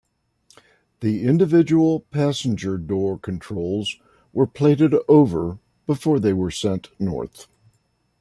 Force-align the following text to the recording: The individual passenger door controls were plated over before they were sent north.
The 1.01 1.25
individual 1.27 1.99
passenger 1.99 2.79
door 2.79 3.19
controls 3.19 3.97
were 4.33 4.47
plated 4.47 4.95
over 5.07 5.59
before 5.85 6.19
they 6.19 6.33
were 6.33 6.49
sent 6.49 6.87
north. 6.99 7.45